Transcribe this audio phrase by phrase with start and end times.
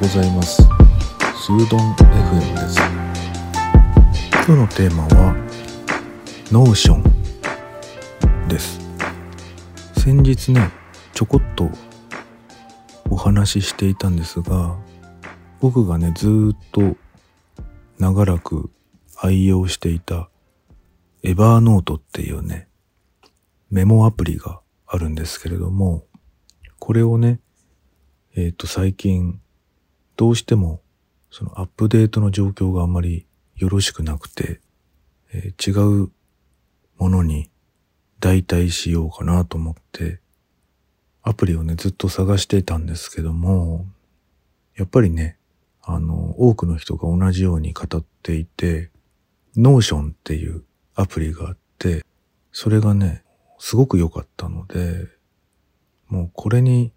[0.00, 0.62] ございます。
[0.62, 2.80] スードン FM です。
[4.32, 5.36] 今日のテーマは
[6.50, 8.80] Notion です。
[10.00, 10.70] 先日ね
[11.12, 11.68] ちょこっと
[13.10, 14.74] お話ししていたんですが
[15.60, 16.96] 僕がねずっと
[17.98, 18.70] 長らく
[19.20, 20.30] 愛用していた
[21.22, 22.68] Evernote っていうね
[23.70, 26.06] メモアプリがあるんですけれども
[26.78, 27.40] これをね
[28.34, 29.42] えっ、と最近
[30.20, 30.82] どうしても
[31.30, 33.24] そのアップデートの状況があんまり
[33.56, 34.60] よろしくなくて、
[35.32, 36.10] えー違う
[36.98, 37.48] ものに
[38.18, 40.20] 代替しようかなと思って
[41.22, 43.86] アプリをねずっと探してたんですけども
[44.76, 45.38] やっぱりね
[45.80, 48.90] あの多くの人が同じように語っていて
[49.56, 50.64] Notion っていう
[50.96, 52.04] アプリがあって
[52.52, 53.22] それがね
[53.58, 55.08] すごく良かったので
[56.08, 56.92] もうこれに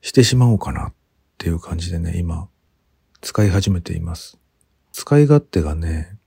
[0.00, 0.92] してしまおうかなっ
[1.38, 2.48] っていう感じでね、今、
[3.20, 4.38] 使い始めています。
[4.90, 6.18] 使い勝手がね、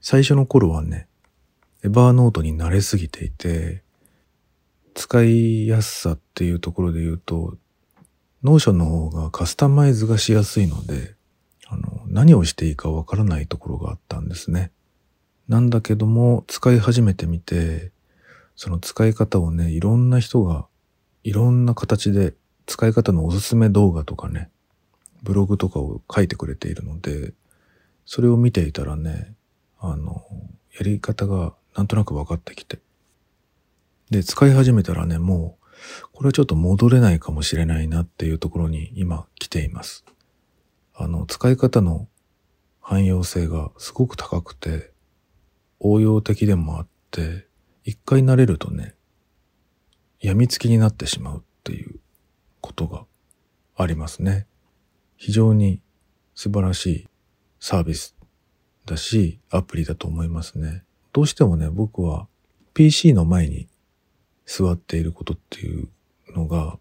[0.00, 1.08] 最初の頃はね、
[1.82, 3.82] Evernote に慣れすぎていて、
[4.94, 7.56] 使いやすさっていうところで言うと、
[8.44, 11.16] Notion の方がカスタマイズがしやすいので、
[11.66, 14.70] あの、何をしていいかわからないところがあったんですね。
[15.48, 17.90] なんだけども、使い始めてみて、
[18.54, 20.68] その使い方をね、いろんな人が
[21.24, 22.34] いろんな形で
[22.66, 24.50] 使い方のおすすめ動画とかね、
[25.22, 27.32] ブログとかを書いてくれているので、
[28.06, 29.34] それを見ていたらね、
[29.78, 30.22] あの、
[30.78, 32.78] やり方がなんとなく分かってきて。
[34.10, 35.64] で、使い始めたらね、もう、
[36.12, 40.04] これはちょっと戻れないかもしれないなっていうところに今来ています。
[40.94, 42.08] あの、使い方の
[42.80, 44.92] 汎用性がすごく高くて、
[45.80, 47.46] 応用的でもあって、
[47.84, 48.94] 一回慣れるとね、
[50.20, 52.00] 病みつきになってしまうっていう
[52.64, 53.04] ことが
[53.76, 54.46] ありますね。
[55.18, 55.82] 非常に
[56.34, 57.08] 素晴らしい
[57.60, 58.16] サービス
[58.86, 60.82] だし、アプリだと思いますね。
[61.12, 62.26] どうしてもね、僕は
[62.72, 63.68] PC の前に
[64.46, 65.88] 座っていることっていう
[66.34, 66.78] のが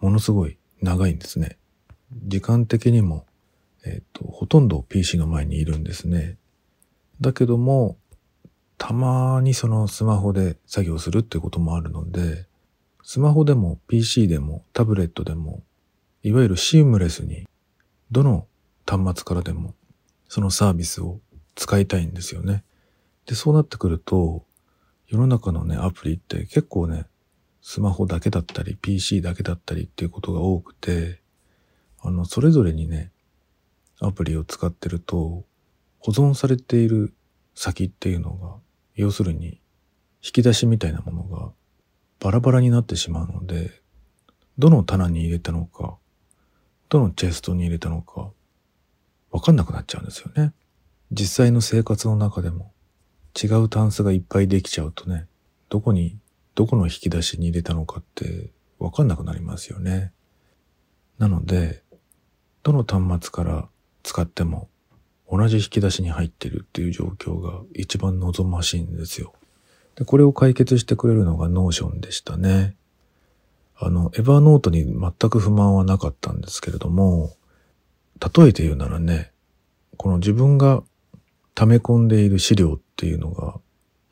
[0.00, 1.58] ものすごい長いんですね。
[2.26, 3.24] 時間的にも、
[3.84, 6.38] えっ、と、ほとんど PC の前にいるんですね。
[7.20, 7.98] だけども、
[8.78, 12.46] たまにそのスマホで作業するってこともあるので、
[13.06, 15.62] スマホでも PC でもタブレットでも、
[16.22, 17.46] いわゆるシームレスに、
[18.10, 18.46] どの
[18.86, 19.74] 端末からでも、
[20.26, 21.20] そのサービスを
[21.54, 22.64] 使いたいんですよね。
[23.26, 24.46] で、そうなってくると、
[25.06, 27.04] 世の中のね、アプリって結構ね、
[27.60, 31.20] スマホだけだったり、PC だけだったりっていうことが多くて、
[32.00, 33.12] あの、それぞれにね、
[34.00, 35.44] アプリを使ってると、
[35.98, 37.12] 保存されている
[37.54, 38.56] 先っていうのが、
[38.94, 39.60] 要するに、
[40.24, 41.52] 引き出しみたいなものが
[42.24, 43.82] バラバラになってしまうので、
[44.56, 45.98] どの棚に入れたのか、
[46.88, 48.30] どのチェストに入れたのか、
[49.30, 50.54] わかんなくなっちゃうんですよね。
[51.12, 52.72] 実際の生活の中でも
[53.40, 55.26] 違うタンスがいっぱいできちゃうとね、
[55.68, 56.16] どこに、
[56.54, 58.48] どこの引き出しに入れたのかって
[58.78, 60.10] わかんなくなりますよね。
[61.18, 61.82] なので、
[62.62, 63.68] どの端末から
[64.02, 64.70] 使っても
[65.30, 69.34] 同じ引き出しに入ってるっていう状況が一番望ましいんですよ。
[69.96, 72.76] で、これを解決してくれるのが Notion でしたね。
[73.76, 77.34] あの、 Evernote に全く不満はなかったんですけれども、
[78.20, 79.32] 例えて言うならね、
[79.96, 80.82] この自分が
[81.54, 83.60] 溜め込んでいる資料っていうのが、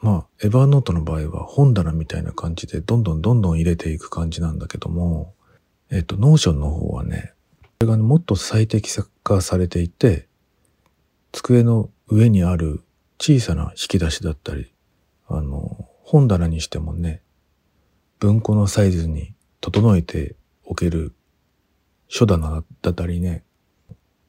[0.00, 5.34] まあ、 Evernote の場合は本棚みたいな感じでどんどんどんどん入れていく感じなんだけども、
[5.91, 7.32] えっと、 Notion の方はね、
[7.62, 8.91] これがもっと最適
[9.22, 10.26] 化されていて、
[11.31, 12.82] 机の上にある
[13.21, 14.72] 小さな引き出しだったり、
[15.37, 17.22] あの、本棚にしてもね、
[18.19, 21.15] 文庫のサイズに整えておける
[22.09, 23.44] 書棚だったりね、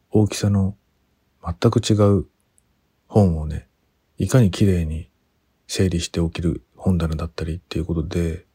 [0.10, 0.76] 大きさの
[1.44, 2.26] 全く違う
[3.08, 3.68] 本をね、
[4.18, 5.10] いかに綺麗に
[5.68, 8.46] 整理しておける本棚だったりっていうことで、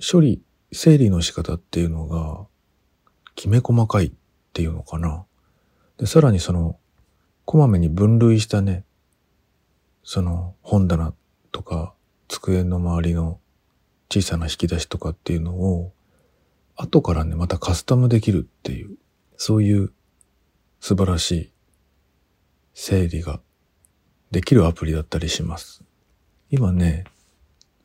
[0.00, 0.42] 処理、
[0.72, 2.46] 整理の仕方っていうのが、
[3.34, 4.12] きめ細かいっ
[4.52, 5.24] ていうのかな。
[5.98, 6.78] で、さらにその、
[7.44, 8.84] こまめに分類したね、
[10.02, 11.12] その本棚
[11.52, 11.94] とか
[12.28, 13.38] 机の周りの
[14.10, 15.92] 小さな引き出しとかっていうのを
[16.76, 18.96] 後からね、またカスタムできるっていう、
[19.36, 19.92] そういう
[20.80, 21.52] 素晴らしい
[22.72, 23.40] 整理が
[24.30, 25.82] できるアプリだったりします。
[26.50, 27.04] 今ね、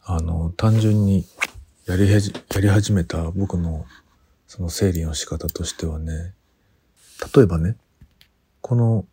[0.04, 1.26] あの、単純に
[1.86, 2.20] やり、や
[2.62, 3.86] り始めた僕の
[4.48, 6.34] その整理の仕方としてはね、
[7.36, 7.76] 例えばね、
[8.62, 9.06] この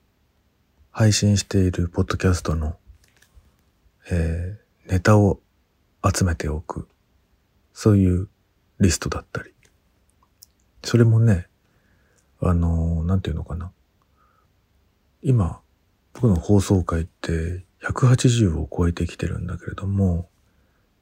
[0.92, 2.76] 配信しているポッドキャストの、
[4.10, 5.40] えーネタを
[6.04, 6.88] 集めておく、
[7.72, 8.28] そういう
[8.80, 9.52] リストだったり。
[10.84, 11.46] それもね、
[12.40, 13.70] あの、なんていうのかな。
[15.22, 15.60] 今、
[16.14, 20.28] 僕の放送回って180を超えてきてるんだけれども、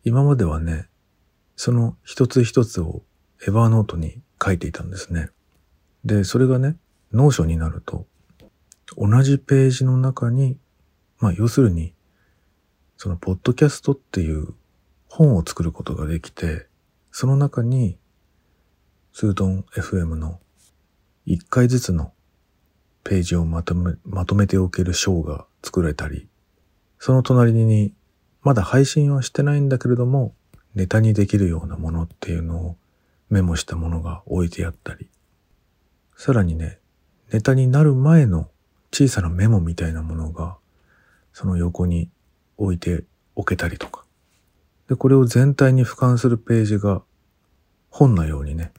[0.05, 0.88] 今まではね、
[1.56, 3.02] その一つ一つを
[3.47, 5.31] エバーノートに書いていたんですね。
[6.05, 6.76] で、それがね、
[7.12, 8.06] Notion になると、
[8.97, 10.58] 同じページの中に、
[11.19, 11.94] まあ要するに、
[13.02, 14.49] そのポッドキャストっていう
[15.08, 16.67] 本を作ることができて、
[17.11, 17.97] その中に、
[19.14, 20.38] スードン FM の
[21.25, 22.12] 一回ずつの
[23.02, 26.29] ページをまとめ、まとめておける章が作れたり、
[26.99, 27.94] その隣に、
[28.43, 30.35] まだ配信はしてないんだけれども、
[30.75, 32.76] ネタにできるようなものっていうのを
[33.31, 35.08] メモしたものが置いてあったり、
[36.19, 36.81] さらにね、
[37.32, 38.50] ネタになる前の
[38.93, 40.58] 小さなメモみたいなものが、
[41.32, 42.11] その横に
[42.60, 43.04] 置いて
[43.34, 44.04] おけたりとか。
[44.88, 47.02] で、これを全体に俯瞰するページが
[47.88, 48.72] 本のようにね、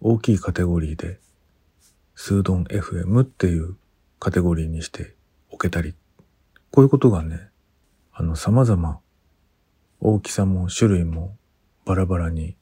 [0.00, 1.18] 大きいカテゴリーで、
[2.14, 3.76] スードン FM っていう
[4.20, 5.16] カテゴリーにして
[5.50, 5.94] おけたり、
[6.70, 7.48] こういうことがね、
[8.12, 9.00] あの、様々、
[10.00, 11.36] 大きさも種類も
[11.84, 12.56] バラバラに、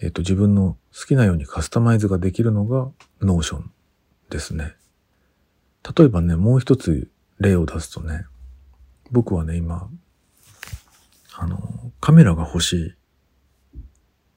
[0.00, 2.88] えっ、と、自分の好きなようにカスタマイズができるのが
[3.20, 3.72] Notion
[4.30, 4.76] ですね。
[5.96, 7.10] 例えばね、もう一つ
[7.40, 8.26] 例を出すとね、
[9.10, 9.88] 僕はね、今、
[11.34, 12.94] あの、カメラが欲しい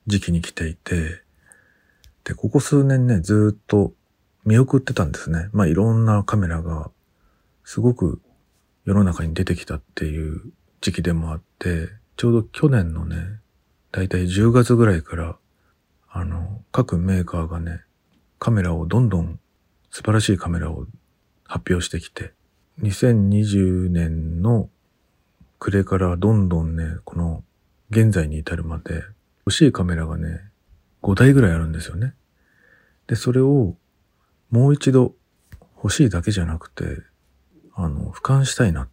[0.08, 1.22] 時期に来ていて、
[2.24, 3.94] で、ここ数年ね、ずっと
[4.46, 5.50] 見送ってたんですね。
[5.52, 6.92] まあ、いろんなカメラが、
[7.64, 8.22] すごく
[8.86, 10.42] 世の中に出てきたっていう
[10.82, 13.18] 時期でもあって、ちょうど去年のね、
[13.92, 15.38] だいたい10月ぐらいから、
[16.10, 17.82] あの、各メーカーがね、
[18.40, 19.40] カメラをどんどん
[19.92, 20.86] 素晴らしいカメラを
[21.46, 22.34] 発表してきて、
[22.82, 24.70] 2020年の
[25.60, 27.44] 暮れからどんどんね、この
[27.90, 29.04] 現在に至るまで
[29.46, 30.40] 欲しいカメラがね、
[31.02, 32.14] 5台ぐらいあるんですよね。
[33.08, 33.76] で、それを
[34.50, 35.14] もう一度
[35.76, 36.86] 欲しいだけじゃなくて、
[37.74, 38.90] あの、俯瞰したいなっ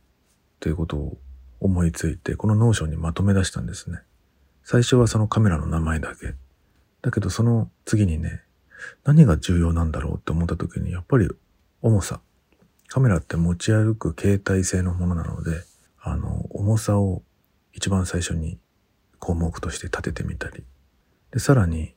[0.58, 1.18] ていうことを
[1.60, 4.00] 思いついて、この Notion にまとめ出したんですね。
[4.64, 6.34] 最初はそのカメラの名前だけ。
[7.02, 8.42] だけどその次にね、
[9.04, 11.28] 何が重要なんだろうって思った時に、やっぱり
[11.82, 12.20] 重さ。
[12.88, 15.64] カメラって持ち歩く携帯性のものなので、
[16.00, 17.22] あの、重さを
[17.72, 18.58] 一番最初に
[19.18, 20.64] 項目として立ててみたり。
[21.32, 21.94] で、さらに、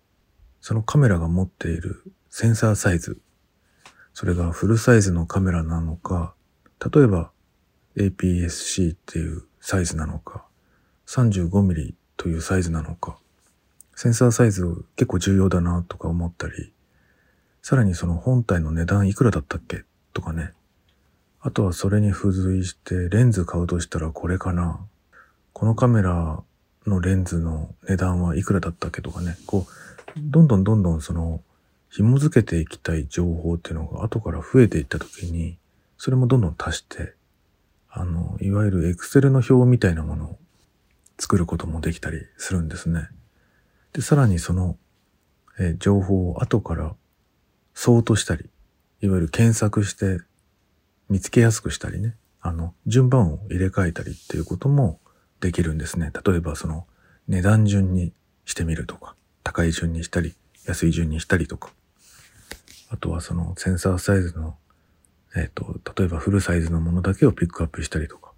[0.61, 3.21] そのカメラが持っているセンサーサイズ。
[4.13, 6.33] それがフルサイズのカメラなのか、
[6.93, 7.31] 例えば
[7.95, 10.45] APS-C っていうサイズなのか、
[11.07, 13.17] 35mm というサイズなのか、
[13.95, 16.73] センサーサイズ結構重要だなとか思ったり、
[17.61, 19.83] さらにその本体の値段いくらだったっけ
[20.13, 20.53] とかね。
[21.41, 24.79] あとはそれに付随してレンズ買うとしたらこれかな。
[25.53, 26.43] このカメラ
[26.85, 29.37] のレンズの値段はいくらだったっけとかね。
[29.45, 31.41] こう、どんどんどんどんその
[31.89, 35.57] 紐づけていきたい情報っていうのが後から増えていった時に、
[35.97, 37.13] それもどんどん足して、
[37.89, 40.39] あの、いわゆるエクセルの表みたいなものを
[41.17, 43.07] 作ることもできたりするんですね。
[43.93, 44.77] で、さらにその、
[45.57, 46.95] え情報を後から
[47.73, 48.49] ソートしたり、
[49.01, 50.19] いわゆる検索して
[51.09, 54.99] 見つけやすくしたりね、あの、順番を入れ替えたりっていうことも
[55.39, 56.11] できるんですね。
[56.25, 56.85] 例えばその
[57.27, 58.13] 値段順に
[58.45, 60.35] してみるとか、高い順にしたり、
[60.65, 61.71] 安い順にしたりとか。
[62.89, 64.55] あとはそのセンサーサイズの、
[65.35, 68.33] えっ、ー、と、例えばフルサイズのものだけをピックアップしたりとか。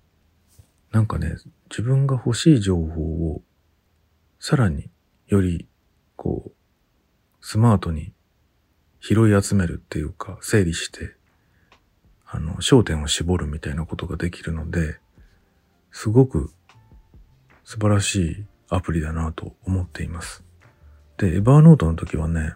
[0.92, 1.36] なんかね、
[1.70, 3.02] 自分が欲しい情報
[3.32, 3.42] を
[4.40, 4.90] さらに
[5.28, 5.68] より、
[6.18, 6.52] こう、
[7.40, 8.14] スマートに
[9.00, 11.16] 拾い集めるっていうか、整理して、
[12.34, 15.00] あの、焦点を絞るみたいなことができるので、
[15.92, 16.50] すごく
[17.66, 20.44] 素晴らしいアプリだなと思っています。
[21.18, 22.54] で、エバーノートの時はね、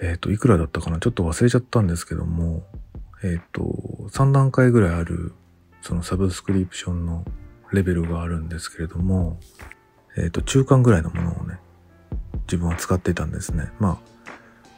[0.00, 0.98] えっ、ー、と、いくらだったかな？
[0.98, 2.64] ちょっと忘れちゃったんですけども、
[3.22, 3.62] えっ、ー、と、
[4.10, 5.32] 3段階ぐらいある、
[5.80, 7.24] そのサブスクリプションの
[7.72, 9.38] レベルがあるんですけれども、
[10.16, 11.60] えっ、ー、と、中間ぐらいのものをね、
[12.46, 13.70] 自分は使っていたんですね。
[13.78, 14.00] ま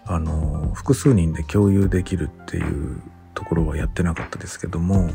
[0.05, 3.01] あ、あの、複数人で共有できるっていう
[3.35, 5.11] ところはやってなかったですけども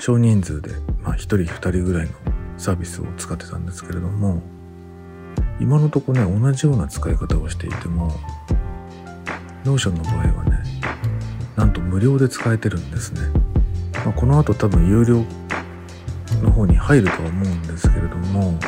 [0.00, 0.70] 少人数で、
[1.02, 2.12] まあ、1人2人ぐらいの
[2.58, 4.42] サービスを使ってたんですけれども
[5.60, 8.10] 今のとこね同じような使い方をしていても
[9.64, 10.62] Notion の場合はね
[11.56, 13.20] なんと無料で使えてるんですね、
[14.04, 15.24] まあ、この後多分有料
[16.42, 18.58] の方に入るとは思うんですけれども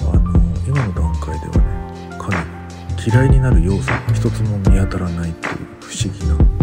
[0.00, 0.32] あの
[0.66, 2.50] 今の段階ではねかなり
[3.04, 6.61] 嫌いになる要素が一つも見当たらないという不思議な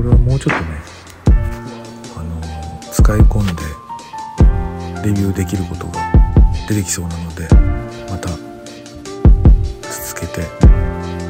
[0.00, 0.80] これはもうちょっとね
[2.16, 2.40] あの
[2.90, 3.62] 使い込んで
[5.06, 6.10] レビューできることが
[6.66, 7.46] 出てきそうなので
[8.10, 8.30] また
[9.82, 10.40] 続けて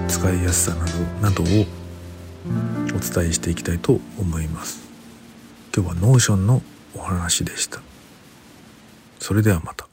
[0.06, 4.80] 使使いやすさなどなどをお伝えしていきたいと思います。
[5.74, 6.62] 今日はノーションの
[6.94, 7.80] お話でした。
[9.18, 9.89] それではまた。